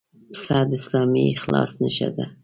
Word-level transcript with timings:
پسه 0.31 0.57
د 0.69 0.71
اسلامي 0.79 1.23
اخلاص 1.35 1.71
نښه 1.81 2.09
ده. 2.15 2.25